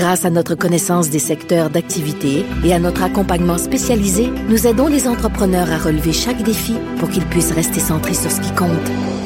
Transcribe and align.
Grâce 0.00 0.24
à 0.24 0.30
notre 0.30 0.54
connaissance 0.54 1.10
des 1.10 1.18
secteurs 1.18 1.68
d'activité 1.68 2.46
et 2.64 2.72
à 2.72 2.78
notre 2.78 3.02
accompagnement 3.02 3.58
spécialisé, 3.58 4.30
nous 4.48 4.66
aidons 4.66 4.86
les 4.86 5.06
entrepreneurs 5.06 5.70
à 5.70 5.76
relever 5.76 6.14
chaque 6.14 6.42
défi 6.42 6.74
pour 6.98 7.10
qu'ils 7.10 7.26
puissent 7.26 7.52
rester 7.52 7.80
centrés 7.80 8.14
sur 8.14 8.30
ce 8.30 8.40
qui 8.40 8.50
compte, 8.54 8.70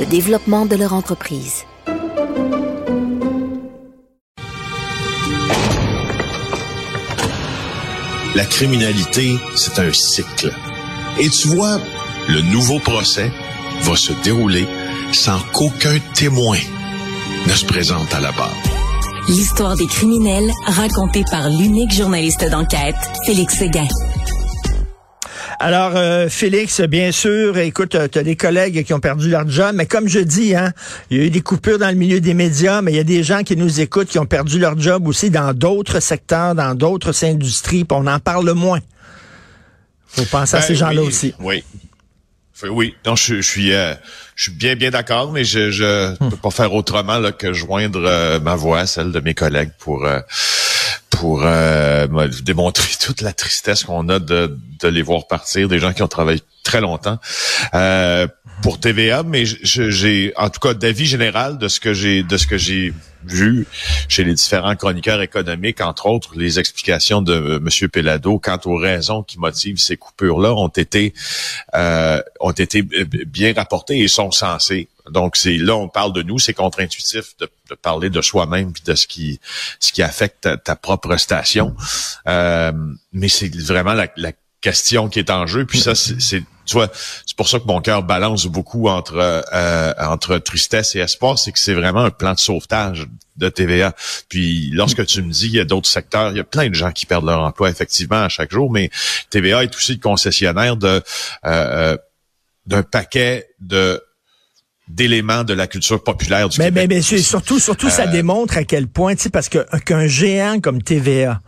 le 0.00 0.06
développement 0.06 0.66
de 0.66 0.74
leur 0.74 0.92
entreprise. 0.92 1.62
La 8.34 8.44
criminalité, 8.44 9.36
c'est 9.54 9.78
un 9.78 9.92
cycle. 9.92 10.52
Et 11.20 11.30
tu 11.30 11.46
vois, 11.54 11.78
le 12.28 12.41
nouveau 12.52 12.80
procès 12.80 13.30
va 13.82 13.94
se 13.94 14.12
dérouler 14.24 14.66
sans 15.12 15.38
qu'aucun 15.52 16.00
témoin 16.14 16.58
ne 17.46 17.52
se 17.52 17.64
présente 17.64 18.12
à 18.12 18.18
la 18.18 18.32
barre. 18.32 18.73
L'histoire 19.27 19.74
des 19.74 19.87
criminels 19.87 20.51
racontée 20.66 21.24
par 21.30 21.48
l'unique 21.48 21.92
journaliste 21.95 22.45
d'enquête, 22.51 22.95
Félix 23.24 23.56
Séguin. 23.56 23.88
Alors, 25.59 25.92
euh, 25.97 26.28
Félix, 26.28 26.83
bien 26.83 27.10
sûr, 27.10 27.56
écoute, 27.56 27.97
tu 28.12 28.19
as 28.19 28.22
des 28.22 28.36
collègues 28.36 28.84
qui 28.84 28.92
ont 28.92 29.00
perdu 29.00 29.31
leur 29.31 29.48
job, 29.48 29.72
mais 29.75 29.86
comme 29.86 30.08
je 30.08 30.19
dis, 30.19 30.55
hein, 30.55 30.72
il 31.11 31.16
y 31.16 31.20
a 31.22 31.25
eu 31.25 31.31
des 31.31 31.41
coupures 31.41 31.78
dans 31.78 31.89
le 31.89 31.94
milieu 31.94 32.20
des 32.20 32.34
médias, 32.34 32.83
mais 32.83 32.92
il 32.92 32.97
y 32.97 33.00
a 33.00 33.05
des 33.05 33.22
gens 33.22 33.42
qui 33.44 33.56
nous 33.56 33.81
écoutent 33.81 34.08
qui 34.08 34.19
ont 34.19 34.27
perdu 34.27 34.58
leur 34.58 34.78
job 34.78 35.08
aussi 35.08 35.31
dans 35.31 35.55
d'autres 35.55 36.00
secteurs, 36.00 36.55
dans 36.55 36.75
d'autres 36.75 37.25
industries, 37.25 37.84
puis 37.84 37.97
on 37.98 38.06
en 38.06 38.19
parle 38.19 38.53
moins. 38.53 38.81
Faut 40.06 40.27
penser 40.27 40.56
à 40.56 40.61
Ben 40.61 40.66
ces 40.66 40.75
gens-là 40.75 41.00
oui, 41.00 41.09
aussi. 41.09 41.34
Oui. 41.41 41.64
Fait- 42.55 42.69
Oui, 42.69 42.94
non, 43.05 43.16
je, 43.16 43.36
je 43.36 43.41
suis, 43.42 43.72
euh, 43.74 43.94
je 44.36 44.44
suis 44.44 44.52
bien, 44.52 44.77
bien 44.77 44.91
d'accord, 44.91 45.33
mais 45.33 45.44
je, 45.44 45.70
je 45.70 46.14
peux 46.30 46.36
pas 46.36 46.50
faire 46.50 46.72
autrement 46.72 47.19
là, 47.19 47.33
que 47.33 47.52
joindre 47.52 48.02
euh, 48.05 48.38
ma 48.41 48.55
voix 48.55 48.80
à 48.80 48.86
celle 48.86 49.10
de 49.12 49.20
mes 49.20 49.34
collègues 49.34 49.72
pour 49.78 50.05
euh, 50.06 50.20
pour 51.10 51.42
euh, 51.44 52.06
démontrer 52.42 52.92
toute 53.00 53.20
la 53.20 53.32
tristesse 53.32 53.84
qu'on 53.84 54.08
a 54.08 54.19
de, 54.19 54.56
de 54.80 54.88
les 54.88 55.02
voir 55.02 55.27
partir, 55.27 55.69
des 55.69 55.78
gens 55.78 55.92
qui 55.92 56.02
ont 56.02 56.08
travaillé 56.08 56.41
très 56.64 56.80
longtemps 56.80 57.18
euh, 57.74 58.26
pour 58.62 58.80
TVA, 58.80 59.22
mais 59.22 59.44
j'ai, 59.46 60.32
en 60.36 60.48
tout 60.50 60.60
cas, 60.60 60.74
d'avis 60.74 61.06
général 61.06 61.58
de 61.58 61.68
ce 61.68 61.78
que 61.80 61.92
j'ai, 61.94 62.22
de 62.22 62.36
ce 62.36 62.46
que 62.46 62.56
j'ai 62.58 62.92
vu 63.26 63.66
chez 64.08 64.22
les 64.24 64.34
différents 64.34 64.76
chroniqueurs 64.76 65.22
économiques, 65.22 65.80
entre 65.80 66.06
autres, 66.06 66.32
les 66.36 66.58
explications 66.58 67.22
de 67.22 67.32
euh, 67.32 67.56
M. 67.58 67.88
Pelado 67.88 68.38
quant 68.38 68.58
aux 68.66 68.76
raisons 68.76 69.22
qui 69.22 69.38
motivent 69.38 69.78
ces 69.78 69.96
coupures-là 69.96 70.52
ont 70.52 70.68
été 70.68 71.14
euh, 71.74 72.20
ont 72.40 72.50
été 72.52 72.82
b- 72.82 73.24
bien 73.24 73.52
rapportées 73.54 73.98
et 74.00 74.08
sont 74.08 74.30
censées. 74.30 74.88
Donc 75.10 75.36
c'est 75.36 75.56
là 75.56 75.74
on 75.76 75.88
parle 75.88 76.12
de 76.12 76.22
nous, 76.22 76.38
c'est 76.38 76.52
contre-intuitif 76.54 77.36
de, 77.40 77.48
de 77.70 77.74
parler 77.74 78.08
de 78.10 78.20
soi-même 78.22 78.72
puis 78.72 78.82
de 78.86 78.94
ce 78.94 79.06
qui 79.06 79.40
ce 79.80 79.92
qui 79.92 80.02
affecte 80.02 80.48
ta, 80.64 80.76
propre 80.76 81.16
station. 81.16 81.74
Euh, 82.28 82.72
mais 83.12 83.28
c'est 83.28 83.54
vraiment 83.56 83.94
la, 83.94 84.08
la 84.16 84.32
question 84.60 85.08
qui 85.08 85.18
est 85.18 85.30
en 85.30 85.46
jeu. 85.46 85.64
Puis 85.66 85.80
ça, 85.80 85.94
c'est- 85.94 86.42
tu 86.64 86.74
vois, 86.74 86.88
c'est 87.26 87.36
pour 87.36 87.48
ça 87.48 87.58
que 87.58 87.66
mon 87.66 87.80
cœur 87.80 88.02
balance 88.02 88.46
beaucoup 88.46 88.88
entre 88.88 89.16
euh, 89.16 89.92
entre 89.98 90.38
tristesse 90.38 90.94
et 90.94 91.00
espoir, 91.00 91.38
c'est 91.38 91.52
que 91.52 91.58
c'est 91.58 91.74
vraiment 91.74 92.04
un 92.04 92.10
plan 92.10 92.32
de 92.34 92.38
sauvetage 92.38 93.06
de 93.36 93.48
TVA. 93.48 93.94
Puis 94.28 94.70
lorsque 94.72 95.04
tu 95.06 95.22
me 95.22 95.30
dis 95.30 95.47
il 95.47 95.56
y 95.56 95.60
a 95.60 95.64
d'autres 95.64 95.88
secteurs, 95.88 96.30
il 96.30 96.36
y 96.36 96.41
a 96.41 96.44
plein 96.44 96.69
de 96.69 96.74
gens 96.74 96.92
qui 96.92 97.06
perdent 97.06 97.26
leur 97.26 97.41
emploi 97.41 97.70
effectivement 97.70 98.22
à 98.22 98.28
chaque 98.28 98.50
jour, 98.50 98.70
mais 98.70 98.91
TVA 99.30 99.64
est 99.64 99.74
aussi 99.74 99.94
le 99.94 100.00
concessionnaire 100.00 100.76
de 100.76 100.86
euh, 100.88 101.00
euh, 101.44 101.97
d'un 102.66 102.82
paquet 102.82 103.48
de 103.60 104.03
d'éléments 104.89 105.45
de 105.45 105.55
la 105.55 105.67
culture 105.67 106.03
populaire 106.03 106.49
du 106.49 106.59
Mais, 106.59 106.67
Québec. 106.67 106.89
mais, 106.89 107.00
surtout, 107.00 107.59
surtout, 107.59 107.91
ça 107.91 108.06
démontre 108.06 108.59
à 108.59 108.65
quel 108.65 108.87
point, 108.87 109.15
tu 109.15 109.22
sais, 109.22 109.31
parce 109.31 109.49
que 109.49 109.65
qu'un 109.81 110.06
géant 110.06 110.61
comme 110.61 110.83
TVA, 110.83 111.41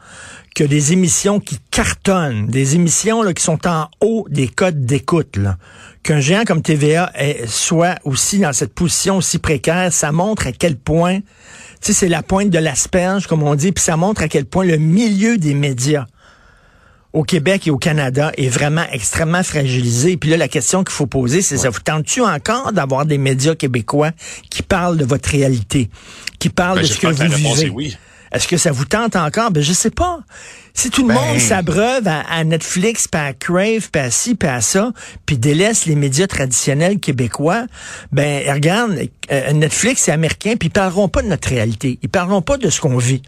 que 0.55 0.65
des 0.65 0.95
émissions 0.95 1.39
qui 1.39 1.59
cartonnent, 1.71 2.47
des 2.47 2.77
émissions 2.77 3.23
là, 3.23 3.35
qui 3.35 3.43
sont 3.43 3.67
en 3.67 3.89
haut 4.01 4.27
des 4.31 4.49
codes 4.49 4.87
d'écoute, 4.87 5.37
là, 5.37 5.59
qu'un 6.03 6.21
géant 6.21 6.45
comme 6.45 6.63
TVA 6.63 7.13
est, 7.15 7.47
soit 7.47 7.97
aussi 8.05 8.39
dans 8.39 8.55
cette 8.55 8.73
position 8.73 9.19
aussi 9.19 9.39
précaire, 9.39 9.93
ça 9.93 10.13
montre 10.13 10.47
à 10.47 10.53
quel 10.53 10.77
point, 10.77 11.21
tu 11.21 11.27
sais, 11.83 11.93
c'est 11.93 12.09
la 12.09 12.23
pointe 12.23 12.49
de 12.49 12.59
l'asperge, 12.59 13.27
comme 13.27 13.43
on 13.43 13.55
dit, 13.55 13.73
puis 13.73 13.85
ça 13.85 13.99
montre 13.99 14.23
à 14.23 14.29
quel 14.29 14.47
point 14.47 14.65
le 14.65 14.79
milieu 14.79 15.37
des 15.37 15.53
médias 15.53 16.07
au 17.17 17.23
Québec 17.23 17.67
et 17.67 17.71
au 17.71 17.79
Canada 17.79 18.31
est 18.37 18.51
vraiment 18.51 18.85
extrêmement 18.93 19.43
fragilisé. 19.43 20.19
Puis 20.19 20.29
là, 20.29 20.37
la 20.37 20.49
question 20.49 20.85
qu'il 20.85 20.93
faut 20.93 21.07
poser, 21.07 21.41
c'est 21.41 21.57
ça 21.57 21.71
vous 21.71 21.81
tente-tu 21.81 22.21
encore 22.21 22.73
d'avoir 22.73 23.07
des 23.07 23.17
médias 23.17 23.55
québécois 23.55 24.11
qui 24.51 24.63
parlent 24.63 24.99
de 24.99 25.05
votre 25.07 25.31
réalité, 25.31 25.89
qui 26.39 26.51
parlent 26.51 26.77
Ben, 26.77 26.83
de 26.83 26.87
ce 26.87 26.99
que 26.99 27.07
vous 27.07 27.35
vivez? 27.35 27.71
oui. 27.71 27.97
Est-ce 28.33 28.47
que 28.49 28.59
ça 28.59 28.71
vous 28.71 28.85
tente 28.85 29.17
encore? 29.17 29.51
Ben, 29.51 29.63
je 29.63 29.73
sais 29.73 29.91
pas. 29.91 30.19
Si 30.75 30.91
tout 30.91 31.09
le 31.09 31.15
Ben- 31.15 31.21
monde 31.21 31.39
s'abreuve 31.41 32.07
à, 32.07 32.21
à 32.31 32.45
Netflix, 32.45 33.09
puis 33.09 33.19
à 33.19 33.33
Crave, 33.33 33.89
puis 33.91 34.03
à 34.03 34.11
ci, 34.11 34.35
puis 34.35 34.49
à 34.49 34.61
ça, 34.61 34.93
puis 35.25 35.39
délaisse 35.39 35.87
les 35.87 35.95
médias 35.95 36.27
traditionnels 36.27 36.99
québécois, 37.01 37.65
ben, 38.13 38.43
regarde, 38.53 38.99
euh, 39.33 39.53
Netflix 39.53 40.07
et 40.09 40.13
américain, 40.13 40.55
puis 40.59 40.69
ils 40.69 40.73
parleront 40.73 41.09
pas 41.09 41.23
de 41.23 41.29
notre 41.29 41.49
réalité. 41.49 41.99
Ils 42.03 42.11
parleront 42.11 42.43
pas 42.43 42.59
de 42.59 42.69
ce 42.69 42.79
qu'on 42.81 42.99
vit. 42.99 43.23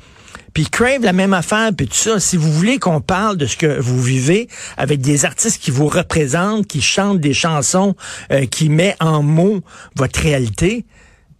Puis 0.54 0.66
Crave, 0.66 1.02
la 1.02 1.12
même 1.12 1.34
affaire, 1.34 1.70
puis 1.76 1.86
tout 1.86 1.94
ça. 1.94 2.20
Si 2.20 2.36
vous 2.36 2.52
voulez 2.52 2.78
qu'on 2.78 3.00
parle 3.00 3.36
de 3.36 3.46
ce 3.46 3.56
que 3.56 3.80
vous 3.80 4.02
vivez 4.02 4.48
avec 4.76 5.00
des 5.00 5.24
artistes 5.24 5.62
qui 5.62 5.70
vous 5.70 5.88
représentent, 5.88 6.66
qui 6.66 6.80
chantent 6.80 7.20
des 7.20 7.34
chansons, 7.34 7.94
euh, 8.32 8.46
qui 8.46 8.68
met 8.68 8.96
en 9.00 9.22
mots 9.22 9.60
votre 9.96 10.20
réalité, 10.20 10.84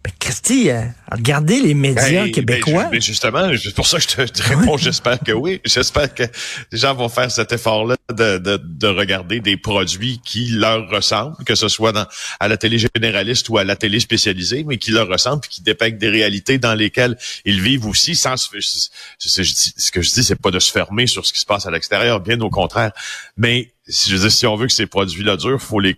ben, 0.03 0.11
Christy, 0.17 0.69
euh, 0.69 0.83
regardez 1.11 1.59
les 1.59 1.73
médias 1.73 2.23
Ben, 2.23 2.31
québécois. 2.31 2.83
ben, 2.85 2.89
mais 2.93 3.01
justement, 3.01 3.51
c'est 3.61 3.75
pour 3.75 3.85
ça 3.85 3.97
que 3.97 4.03
je 4.03 4.07
te, 4.07 4.21
te 4.31 4.43
réponds, 4.43 4.77
j'espère 4.77 5.19
que 5.19 5.33
oui. 5.33 5.59
J'espère 5.65 6.13
que 6.13 6.23
les 6.71 6.77
gens 6.77 6.95
vont 6.95 7.09
faire 7.09 7.29
cet 7.29 7.51
effort-là 7.51 7.97
de, 8.09 8.37
de, 8.37 8.61
de 8.63 8.87
regarder 8.87 9.41
des 9.41 9.57
produits 9.57 10.21
qui 10.23 10.47
leur 10.51 10.89
ressemblent, 10.89 11.35
que 11.45 11.53
ce 11.55 11.67
soit 11.67 11.91
dans, 11.91 12.05
à 12.39 12.47
la 12.47 12.55
télé 12.55 12.77
généraliste 12.95 13.49
ou 13.49 13.57
à 13.57 13.65
la 13.65 13.75
télé 13.75 13.99
spécialisée, 13.99 14.63
mais 14.65 14.77
qui 14.77 14.91
leur 14.91 15.07
ressemblent 15.09 15.41
et 15.45 15.49
qui 15.49 15.61
dépeignent 15.63 15.97
des 15.97 16.09
réalités 16.09 16.59
dans 16.59 16.75
lesquelles 16.75 17.17
ils 17.43 17.61
vivent 17.61 17.85
aussi 17.85 18.15
sans 18.15 18.37
se, 18.37 18.47
je 18.57 19.41
dis- 19.41 19.73
ce 19.75 19.91
que 19.91 20.01
je 20.01 20.11
dis, 20.11 20.23
c'est 20.23 20.35
pas 20.41 20.51
de 20.51 20.59
se 20.59 20.71
fermer 20.71 21.07
sur 21.07 21.25
ce 21.25 21.33
qui 21.33 21.39
se 21.41 21.45
passe 21.45 21.65
à 21.65 21.71
l'extérieur, 21.71 22.21
bien 22.21 22.39
au 22.39 22.49
contraire. 22.49 22.91
Mais, 23.35 23.73
si 23.87 24.09
je 24.09 24.15
veux 24.15 24.21
dire, 24.21 24.31
si 24.31 24.47
on 24.47 24.55
veut 24.55 24.67
que 24.67 24.73
ces 24.73 24.85
produits-là 24.87 25.35
durent, 25.35 25.61
faut 25.61 25.81
les, 25.81 25.97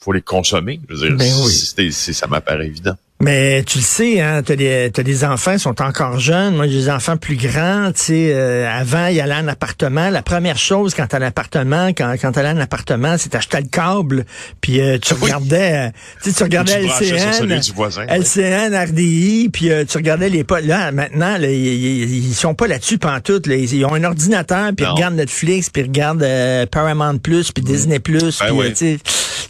faut 0.00 0.12
les 0.12 0.22
consommer. 0.22 0.80
Je 0.88 0.94
veux 0.94 1.08
dire, 1.08 1.16
Ben 1.18 1.32
oui. 1.44 1.92
ça 1.92 2.26
m'apparaît 2.28 2.66
évident. 2.66 2.96
Mais 3.22 3.62
tu 3.62 3.78
le 3.78 3.84
sais, 3.84 4.20
hein, 4.20 4.42
t'as 4.44 4.56
des, 4.56 4.90
t'as 4.92 5.04
des 5.04 5.22
enfants 5.22 5.52
qui 5.52 5.60
sont 5.60 5.80
encore 5.80 6.18
jeunes. 6.18 6.56
Moi, 6.56 6.66
j'ai 6.66 6.72
des 6.80 6.90
enfants 6.90 7.16
plus 7.16 7.36
grands. 7.36 7.92
Tu 7.92 8.00
sais, 8.02 8.32
euh, 8.34 8.68
avant, 8.68 9.06
il 9.06 9.20
allait 9.20 9.36
en 9.36 9.46
appartement. 9.46 10.10
La 10.10 10.22
première 10.22 10.58
chose 10.58 10.92
quand 10.92 11.06
t'as 11.06 11.18
un 11.18 11.22
appartement, 11.22 11.90
quand, 11.90 12.12
quand 12.20 12.32
t'allais 12.32 12.48
en 12.48 12.58
appartement, 12.58 13.14
c'est 13.18 13.30
d'acheter 13.30 13.58
le 13.58 13.68
câble. 13.68 14.24
Puis 14.60 14.80
euh, 14.80 14.98
tu 14.98 15.14
Oui. 15.20 15.20
regardais, 15.22 15.72
euh, 15.72 15.90
tu 16.20 16.30
sais, 16.30 16.36
tu 16.36 16.42
regardais 16.42 16.80
Tu 16.80 17.04
LCN, 17.04 17.60
du 17.60 17.72
voisin. 17.72 18.06
LCN, 18.08 18.74
RDI, 18.74 19.50
puis 19.52 19.70
euh, 19.70 19.84
tu 19.84 19.98
regardais 19.98 20.28
les 20.28 20.42
potes. 20.42 20.64
Là, 20.64 20.90
maintenant, 20.90 21.38
là, 21.38 21.48
ils, 21.48 21.64
ils, 21.64 22.26
ils 22.26 22.34
sont 22.34 22.54
pas 22.54 22.66
là-dessus 22.66 22.98
pantoute. 22.98 23.46
Là. 23.46 23.54
Ils, 23.54 23.72
ils 23.72 23.84
ont 23.84 23.94
un 23.94 24.02
ordinateur, 24.02 24.70
puis 24.76 24.84
ils 24.84 24.88
regardent 24.88 25.14
Netflix, 25.14 25.70
puis 25.70 25.82
ils 25.82 25.86
regardent 25.86 26.24
euh, 26.24 26.66
Paramount 26.66 27.18
Plus, 27.18 27.52
puis 27.52 27.62
Disney 27.62 28.00
Plus. 28.00 28.40
Ben 28.40 28.46
puis, 28.48 28.60
euh, 28.60 28.68
tu 28.70 28.74
sais, 28.74 28.98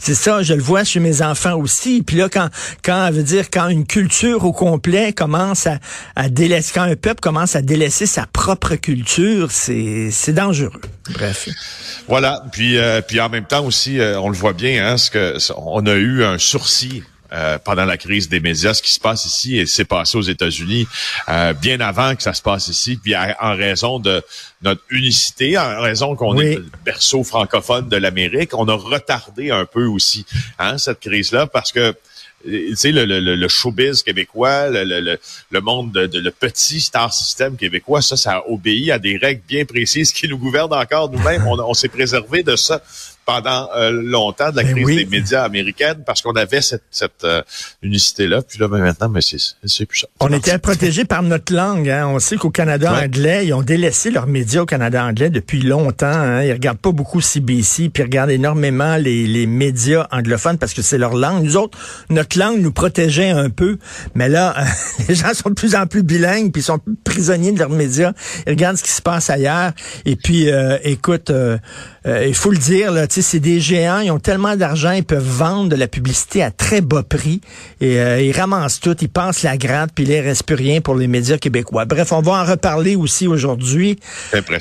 c'est 0.03 0.15
ça, 0.15 0.43
je 0.43 0.53
le 0.53 0.61
vois 0.61 0.83
chez 0.83 0.99
mes 0.99 1.21
enfants 1.21 1.55
aussi. 1.55 2.03
Puis 2.03 2.17
là, 2.17 2.27
quand, 2.27 2.49
quand, 2.83 3.09
veut 3.09 3.23
dire, 3.23 3.49
quand 3.49 3.69
une 3.69 3.87
culture 3.87 4.43
au 4.43 4.51
complet 4.51 5.13
commence 5.13 5.65
à, 5.65 5.79
à 6.17 6.27
délaisser, 6.27 6.73
quand 6.75 6.81
un 6.81 6.97
peuple 6.97 7.21
commence 7.21 7.55
à 7.55 7.61
délaisser 7.61 8.05
sa 8.05 8.25
propre 8.25 8.75
culture, 8.75 9.49
c'est, 9.51 10.11
dangereux. 10.33 10.81
Bref. 11.11 11.47
Voilà. 12.09 12.43
Puis, 12.51 12.77
euh, 12.77 12.99
puis 12.99 13.21
en 13.21 13.29
même 13.29 13.45
temps 13.45 13.65
aussi, 13.65 14.01
euh, 14.01 14.19
on 14.19 14.27
le 14.27 14.35
voit 14.35 14.51
bien, 14.51 14.85
hein, 14.85 14.97
ce 14.97 15.09
que 15.09 15.37
on 15.55 15.85
a 15.85 15.93
eu 15.93 16.25
un 16.25 16.37
sursis. 16.37 17.03
Euh, 17.33 17.57
pendant 17.57 17.85
la 17.85 17.97
crise 17.97 18.29
des 18.29 18.39
médias, 18.39 18.73
ce 18.73 18.81
qui 18.81 18.91
se 18.91 18.99
passe 18.99 19.25
ici 19.25 19.57
et 19.57 19.65
c'est 19.65 19.85
passé 19.85 20.17
aux 20.17 20.21
États-Unis 20.21 20.87
euh, 21.29 21.53
bien 21.53 21.79
avant 21.79 22.15
que 22.15 22.21
ça 22.23 22.33
se 22.33 22.41
passe 22.41 22.67
ici, 22.67 22.97
puis 23.01 23.13
à- 23.15 23.35
en 23.41 23.55
raison 23.55 23.99
de 23.99 24.21
notre 24.61 24.81
unicité, 24.91 25.57
en 25.57 25.81
raison 25.81 26.15
qu'on 26.15 26.37
Oui. 26.37 26.45
est 26.45 26.55
le 26.55 26.65
berceau 26.85 27.23
francophone 27.23 27.89
de 27.89 27.97
l'Amérique, 27.97 28.53
on 28.53 28.67
a 28.67 28.73
retardé 28.75 29.51
un 29.51 29.65
peu 29.65 29.85
aussi 29.85 30.25
hein, 30.59 30.77
cette 30.77 30.99
crise-là 30.99 31.47
parce 31.47 31.71
que 31.71 31.95
tu 32.45 32.75
sais, 32.75 32.91
le, 32.91 33.05
le, 33.05 33.21
le, 33.35 33.47
showbiz 33.47 34.03
québécois, 34.03 34.67
le, 34.69 34.83
le, 34.83 35.17
le 35.49 35.61
monde 35.61 35.93
de, 35.93 36.19
le 36.19 36.29
petit 36.29 36.81
star 36.81 37.13
system 37.13 37.55
québécois, 37.55 38.01
ça, 38.01 38.17
ça 38.17 38.43
obéit 38.49 38.91
à 38.91 38.99
des 38.99 39.15
règles 39.15 39.41
bien 39.47 39.63
précises 39.63 40.11
qui 40.11 40.27
nous 40.27 40.37
gouvernent 40.37 40.73
encore 40.73 41.09
nous-mêmes. 41.09 41.47
On, 41.47 41.57
on 41.57 41.73
s'est 41.73 41.87
préservé 41.87 42.43
de 42.43 42.57
ça 42.57 42.81
pendant 43.25 43.69
euh, 43.75 43.91
longtemps 43.91 44.51
de 44.51 44.57
la 44.57 44.63
ben 44.63 44.73
crise 44.73 44.97
des 44.97 45.05
médias 45.05 45.43
américaines 45.43 46.03
parce 46.05 46.21
qu'on 46.21 46.33
avait 46.33 46.61
cette, 46.61 46.83
cette 46.91 47.23
euh, 47.23 47.41
unicité-là. 47.81 48.41
Puis 48.41 48.59
là, 48.59 48.67
ben, 48.67 48.79
maintenant, 48.79 49.09
mais 49.09 49.21
c'est 49.21 49.85
plus 49.85 49.99
ça. 49.99 50.07
On 50.19 50.31
était 50.31 50.57
protégé 50.57 51.05
par 51.05 51.23
notre 51.23 51.53
langue. 51.53 51.89
Hein. 51.89 52.07
On 52.07 52.19
sait 52.19 52.35
qu'au 52.35 52.49
Canada 52.49 52.93
anglais, 52.93 53.47
ils 53.47 53.53
ont 53.53 53.61
délaissé 53.61 54.11
leurs 54.11 54.27
médias 54.27 54.61
au 54.61 54.65
Canada 54.65 55.03
anglais 55.03 55.29
depuis 55.29 55.61
longtemps. 55.61 56.07
Hein. 56.07 56.43
Ils 56.43 56.51
regardent 56.51 56.79
pas 56.79 56.91
beaucoup 56.91 57.21
CBC, 57.21 57.89
puis 57.89 58.03
ils 58.03 58.05
regardent 58.05 58.31
énormément 58.31 58.97
les, 58.97 59.25
les 59.25 59.47
médias 59.47 60.07
anglophones 60.11 60.57
parce 60.57 60.73
que 60.73 60.81
c'est 60.81 60.97
leur 60.97 61.13
langue. 61.13 61.43
Nous 61.43 61.57
autres, 61.57 61.77
notre 62.09 62.37
langue 62.37 62.59
nous 62.59 62.71
protégeait 62.71 63.29
un 63.31 63.49
peu. 63.49 63.77
Mais 64.15 64.29
là, 64.29 64.55
les 65.07 65.15
gens 65.15 65.33
sont 65.33 65.49
de 65.49 65.55
plus 65.55 65.75
en 65.75 65.87
plus 65.87 66.03
bilingues, 66.03 66.51
puis 66.51 66.61
ils 66.61 66.65
sont 66.65 66.79
prisonniers 67.03 67.51
de 67.51 67.59
leurs 67.59 67.69
médias. 67.69 68.13
Ils 68.45 68.51
regardent 68.51 68.77
ce 68.77 68.83
qui 68.83 68.91
se 68.91 69.01
passe 69.01 69.29
ailleurs. 69.29 69.71
Et 70.05 70.15
puis, 70.15 70.49
euh, 72.05 72.25
il 72.27 72.35
faut 72.35 72.51
le 72.51 72.57
dire, 72.57 72.91
là, 72.91 73.05
c'est 73.09 73.39
des 73.39 73.59
géants, 73.59 73.99
ils 73.99 74.11
ont 74.11 74.19
tellement 74.19 74.55
d'argent, 74.55 74.91
ils 74.91 75.05
peuvent 75.05 75.23
vendre 75.23 75.69
de 75.69 75.75
la 75.75 75.87
publicité 75.87 76.43
à 76.43 76.51
très 76.51 76.81
bas 76.81 77.03
prix 77.03 77.39
et 77.79 77.99
euh, 77.99 78.21
ils 78.21 78.33
ramassent 78.33 78.79
tout, 78.79 78.95
ils 78.99 79.09
passent 79.09 79.43
la 79.43 79.55
gratte, 79.57 79.91
puis 79.95 80.03
il 80.03 80.17
ne 80.17 80.23
reste 80.23 80.43
plus 80.43 80.55
rien 80.55 80.81
pour 80.81 80.95
les 80.95 81.07
médias 81.07 81.37
québécois. 81.37 81.85
Bref, 81.85 82.11
on 82.11 82.21
va 82.21 82.33
en 82.33 82.45
reparler 82.45 82.95
aussi 82.95 83.27
aujourd'hui. 83.27 83.99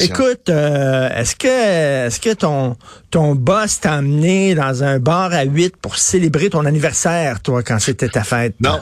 Écoute, 0.00 0.49
euh, 0.50 1.09
est-ce 1.17 1.35
que 1.35 2.06
est-ce 2.06 2.21
que 2.21 2.33
ton 2.35 2.77
ton 3.11 3.35
boss 3.35 3.81
t'a 3.81 3.94
amené 3.94 4.55
dans 4.55 4.85
un 4.85 4.99
bar 4.99 5.33
à 5.33 5.43
8 5.43 5.77
pour 5.77 5.97
célébrer 5.97 6.50
ton 6.50 6.65
anniversaire, 6.65 7.41
toi, 7.41 7.62
quand 7.62 7.79
c'était 7.81 8.09
ta 8.09 8.23
fête? 8.23 8.55
Non. 8.61 8.81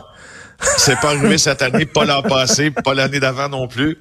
C'est 0.60 0.98
pas 1.00 1.10
arrivé 1.10 1.38
cette 1.38 1.62
année, 1.62 1.86
pas 1.86 2.04
l'an 2.04 2.22
passé, 2.22 2.70
pas 2.70 2.94
l'année 2.94 3.20
d'avant 3.20 3.48
non 3.48 3.68
plus. 3.68 3.98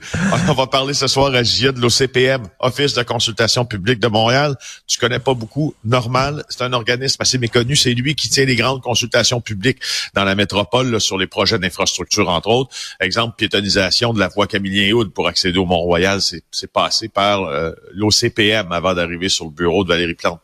On 0.48 0.54
va 0.54 0.68
parler 0.68 0.94
ce 0.94 1.08
soir 1.08 1.34
à 1.34 1.44
JIA 1.44 1.72
de 1.72 1.80
l'OCPM, 1.80 2.44
Office 2.60 2.94
de 2.94 3.04
consultation 3.04 3.66
publique 3.66 4.00
de 4.00 4.08
Montréal. 4.08 4.56
Tu 4.88 5.00
connais 5.00 5.20
pas 5.20 5.34
beaucoup. 5.34 5.74
Normal, 5.86 6.44
c'est 6.50 6.64
un 6.64 6.74
organisme 6.74 7.18
assez 7.22 7.38
méconnu. 7.38 7.76
C'est 7.76 7.94
lui 7.94 8.16
qui 8.16 8.30
tient 8.30 8.46
les 8.46 8.56
grandes 8.56 8.82
consultations 8.82 9.40
publiques 9.42 9.80
dans 10.14 10.24
la 10.24 10.36
métropole 10.36 11.00
sur 11.00 11.18
les 11.18 11.28
projets 11.28 11.60
d'infrastructure, 11.60 12.30
entre 12.30 12.50
autres. 12.50 12.76
Exemple, 13.00 13.36
piétonisation 13.38 14.14
de 14.14 14.20
la 14.20 14.28
voie 14.28 14.48
Camillien-Houd 14.48 15.14
pour 15.14 15.28
accéder 15.28 15.60
au 15.60 15.66
Mont-Royal. 15.66 16.20
C'est 16.22 16.72
passé 16.72 17.08
par 17.08 17.44
euh, 17.44 17.72
l'OCPM 17.94 18.72
avant 18.72 18.94
d'arriver 18.94 19.30
sur 19.30 19.46
le 19.46 19.52
bureau 19.52 19.84
de 19.84 19.90
Valérie 19.90 20.16
Plante. 20.16 20.42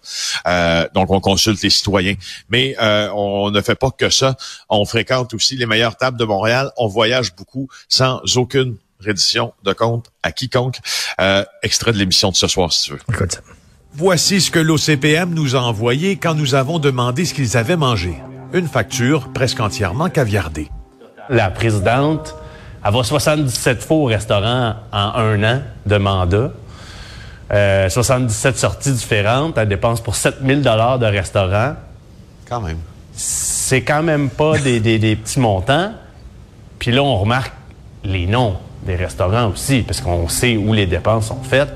Euh, 0.47 0.87
donc, 0.93 1.11
on 1.11 1.19
consulte 1.19 1.61
les 1.61 1.69
citoyens. 1.69 2.15
Mais 2.49 2.75
euh, 2.81 3.09
on 3.13 3.51
ne 3.51 3.61
fait 3.61 3.75
pas 3.75 3.91
que 3.91 4.09
ça. 4.09 4.35
On 4.69 4.85
fréquente 4.85 5.33
aussi 5.33 5.55
les 5.57 5.65
meilleurs 5.65 5.97
de 6.11 6.25
Montréal. 6.25 6.71
On 6.77 6.87
voyage 6.87 7.35
beaucoup 7.35 7.67
sans 7.89 8.21
aucune 8.37 8.77
reddition 8.99 9.53
de 9.63 9.73
compte 9.73 10.11
à 10.23 10.31
quiconque. 10.31 10.79
Euh, 11.19 11.43
extrait 11.63 11.91
de 11.91 11.97
l'émission 11.97 12.31
de 12.31 12.35
ce 12.35 12.47
soir, 12.47 12.71
si 12.71 12.85
tu 12.85 12.91
veux. 12.91 13.27
Voici 13.93 14.41
ce 14.41 14.51
que 14.51 14.59
l'OCPM 14.59 15.33
nous 15.33 15.55
a 15.55 15.59
envoyé 15.59 16.17
quand 16.17 16.33
nous 16.33 16.55
avons 16.55 16.79
demandé 16.79 17.25
ce 17.25 17.33
qu'ils 17.33 17.55
avaient 17.55 17.77
mangé. 17.77 18.15
Une 18.53 18.67
facture 18.67 19.31
presque 19.33 19.59
entièrement 19.59 20.09
caviardée. 20.09 20.69
La 21.29 21.49
présidente, 21.49 22.35
elle 22.83 22.93
va 22.93 23.03
77 23.03 23.81
fois 23.81 23.97
au 23.97 24.05
restaurant 24.05 24.75
en 24.91 25.13
un 25.15 25.43
an 25.43 25.61
de 25.85 25.97
mandat. 25.97 26.51
77 27.49 28.55
euh, 28.55 28.57
sorties 28.57 28.91
différentes. 28.91 29.57
Elle 29.57 29.69
dépense 29.69 30.01
pour 30.01 30.15
7000 30.15 30.61
dollars 30.61 30.99
de 30.99 31.05
restaurant. 31.05 31.75
Quand 32.47 32.61
même 32.61 32.77
c'est 33.67 33.81
quand 33.81 34.03
même 34.03 34.29
pas 34.29 34.59
des, 34.59 34.79
petits 35.15 35.39
montants. 35.39 35.91
Puis 36.77 36.91
là, 36.91 37.01
on 37.01 37.17
remarque 37.17 37.51
les 38.03 38.27
noms 38.27 38.57
des 38.85 38.95
restaurants 38.95 39.49
aussi, 39.49 39.81
parce 39.81 40.01
qu'on 40.01 40.29
sait 40.29 40.55
où 40.55 40.71
les 40.71 40.85
dépenses 40.85 41.29
sont 41.29 41.41
faites. 41.41 41.73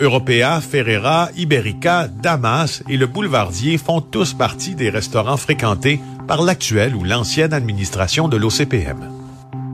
Européa, 0.00 0.62
Ferrera, 0.62 1.28
Iberica, 1.36 2.08
Damas 2.08 2.82
et 2.88 2.96
le 2.96 3.06
Boulevardier 3.06 3.76
font 3.76 4.00
tous 4.00 4.32
partie 4.32 4.74
des 4.74 4.88
restaurants 4.88 5.36
fréquentés 5.36 6.00
par 6.26 6.40
l'actuelle 6.40 6.96
ou 6.96 7.04
l'ancienne 7.04 7.52
administration 7.52 8.26
de 8.26 8.38
l'OCPM. 8.38 9.19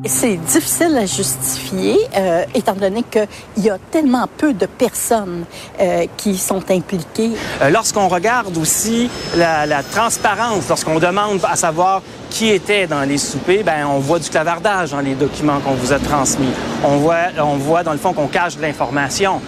C'est 0.09 0.37
difficile 0.37 0.97
à 0.97 1.07
justifier, 1.07 1.99
euh, 2.17 2.45
étant 2.55 2.75
donné 2.75 3.03
qu'il 3.03 3.65
y 3.65 3.71
a 3.71 3.79
tellement 3.91 4.29
peu 4.37 4.53
de 4.53 4.67
personnes 4.67 5.45
euh, 5.81 6.07
qui 6.17 6.37
sont 6.37 6.63
impliquées. 6.71 7.33
Euh, 7.61 7.71
lorsqu'on 7.71 8.09
regarde 8.09 8.57
aussi 8.57 9.11
la, 9.37 9.83
transparence, 9.83 10.69
lorsqu'on 10.69 10.99
demande 10.99 11.41
à 11.45 11.57
savoir 11.57 12.03
qui 12.31 12.51
était 12.51 12.87
dans 12.87 13.03
les 13.03 13.19
soupers, 13.19 13.65
ben 13.65 13.87
on 13.87 13.99
voit 13.99 14.19
du 14.19 14.29
clavardage 14.29 14.91
dans 14.91 15.01
les 15.01 15.15
documents 15.15 15.61
qu'on 15.61 15.75
vous 15.75 15.93
a 15.93 15.99
transmis. 15.99 16.53
On 16.85 16.99
voit, 16.99 17.29
on 17.39 17.57
voit 17.57 17.83
dans 17.83 17.93
le 17.93 17.99
fond 17.99 18.13
qu'on 18.13 18.29
cache 18.29 18.57
de 18.57 18.63
l'information. 18.63 19.41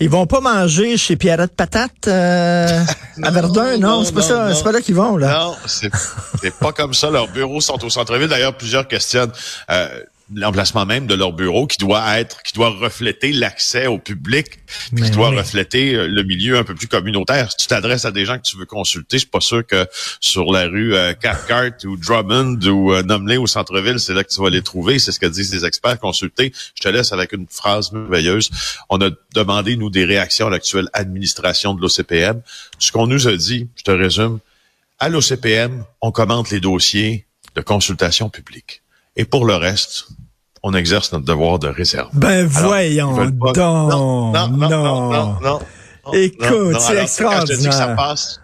Ils 0.00 0.08
vont 0.08 0.26
pas 0.26 0.40
manger 0.40 0.96
chez 0.96 1.16
Pierrette 1.16 1.54
Patate 1.56 2.06
euh, 2.06 2.84
à 3.22 3.30
Verdun, 3.30 3.78
non, 3.78 4.04
c'est 4.04 4.14
pas 4.14 4.22
ça, 4.22 4.54
c'est 4.54 4.62
pas 4.62 4.72
là 4.72 4.80
qu'ils 4.80 4.94
vont 4.94 5.16
là. 5.16 5.38
Non, 5.38 5.56
c'est 5.66 6.54
pas 6.58 6.72
comme 6.72 6.94
ça. 6.94 7.10
Leurs 7.10 7.28
bureaux 7.28 7.60
sont 7.60 7.84
au 7.84 7.90
centre-ville. 7.90 8.28
D'ailleurs, 8.28 8.56
plusieurs 8.56 8.86
questionnent. 8.86 9.32
Euh, 9.70 10.02
l'emplacement 10.34 10.84
même 10.84 11.06
de 11.06 11.14
leur 11.14 11.32
bureau 11.32 11.66
qui 11.66 11.78
doit 11.78 12.18
être, 12.18 12.42
qui 12.42 12.52
doit 12.52 12.70
refléter 12.70 13.32
l'accès 13.32 13.86
au 13.86 13.98
public, 13.98 14.60
qui 14.96 15.10
doit 15.10 15.30
refléter 15.30 15.94
euh, 15.94 16.06
le 16.06 16.22
milieu 16.22 16.58
un 16.58 16.64
peu 16.64 16.74
plus 16.74 16.88
communautaire. 16.88 17.50
Si 17.50 17.56
tu 17.56 17.66
t'adresses 17.66 18.04
à 18.04 18.10
des 18.10 18.24
gens 18.24 18.36
que 18.36 18.42
tu 18.42 18.56
veux 18.56 18.66
consulter, 18.66 19.16
je 19.16 19.22
suis 19.22 19.28
pas 19.28 19.40
sûr 19.40 19.66
que 19.66 19.86
sur 20.20 20.52
la 20.52 20.66
rue 20.66 20.94
euh, 20.94 21.14
Cathcart 21.14 21.70
ou 21.84 21.96
Drummond 21.96 22.58
ou 22.66 22.92
euh, 22.92 23.38
au 23.38 23.46
centre-ville, 23.46 23.98
c'est 23.98 24.14
là 24.14 24.24
que 24.24 24.32
tu 24.32 24.40
vas 24.40 24.50
les 24.50 24.62
trouver. 24.62 24.98
C'est 24.98 25.12
ce 25.12 25.20
que 25.20 25.26
disent 25.26 25.52
les 25.52 25.64
experts 25.64 25.98
consultés. 25.98 26.52
Je 26.74 26.82
te 26.82 26.88
laisse 26.88 27.12
avec 27.12 27.32
une 27.32 27.46
phrase 27.48 27.92
merveilleuse. 27.92 28.50
On 28.90 29.00
a 29.00 29.10
demandé, 29.34 29.76
nous, 29.76 29.90
des 29.90 30.04
réactions 30.04 30.48
à 30.48 30.50
l'actuelle 30.50 30.88
administration 30.92 31.74
de 31.74 31.80
l'OCPM. 31.80 32.42
Ce 32.78 32.92
qu'on 32.92 33.06
nous 33.06 33.28
a 33.28 33.36
dit, 33.36 33.68
je 33.76 33.82
te 33.82 33.90
résume, 33.90 34.40
à 34.98 35.08
l'OCPM, 35.08 35.84
on 36.00 36.10
commente 36.10 36.50
les 36.50 36.60
dossiers 36.60 37.26
de 37.54 37.60
consultation 37.60 38.28
publique. 38.28 38.82
Et 39.18 39.24
pour 39.24 39.44
le 39.44 39.56
reste, 39.56 40.06
on 40.62 40.72
exerce 40.74 41.12
notre 41.12 41.24
devoir 41.24 41.58
de 41.58 41.68
réserve. 41.68 42.08
Ben 42.12 42.46
voyons 42.46 43.26
donc. 43.26 43.56
Non, 43.56 44.32
non, 44.32 44.48
non, 44.48 45.36
non, 45.42 45.60
Écoute, 46.12 46.80
c'est 46.80 47.02
extraordinaire. 47.02 47.72
ça 47.72 47.88
passe 47.88 48.40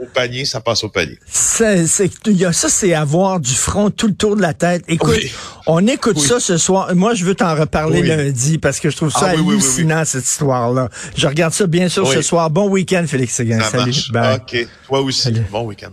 au 0.00 0.06
panier, 0.06 0.44
ça 0.44 0.60
passe 0.60 0.84
au 0.84 0.90
panier. 0.90 1.18
C'est, 1.26 1.86
ça, 1.86 2.68
c'est 2.68 2.94
avoir 2.94 3.40
du 3.40 3.52
front 3.54 3.90
tout 3.90 4.06
le 4.06 4.14
tour 4.14 4.36
de 4.36 4.42
la 4.42 4.54
tête. 4.54 4.84
Écoute, 4.86 5.18
on 5.66 5.84
écoute 5.86 6.20
ça 6.20 6.38
ce 6.38 6.56
soir. 6.56 6.94
Moi, 6.94 7.14
je 7.14 7.24
veux 7.24 7.34
t'en 7.34 7.56
reparler 7.56 8.02
lundi 8.02 8.58
parce 8.58 8.78
que 8.78 8.90
je 8.90 8.96
trouve 8.96 9.10
ça 9.10 9.28
ah 9.28 9.30
hallucinant, 9.30 10.04
cette 10.04 10.26
histoire-là. 10.26 10.90
Je 11.16 11.26
regarde 11.26 11.52
ça 11.52 11.66
bien 11.66 11.88
sûr 11.88 12.06
ce 12.06 12.22
soir. 12.22 12.50
Bon 12.50 12.68
week-end, 12.68 13.04
Félix 13.08 13.34
Seguin. 13.34 13.60
Salut. 13.60 13.92
OK. 14.14 14.68
Toi 14.86 15.00
aussi. 15.00 15.32
Bon 15.50 15.64
week-end. 15.64 15.90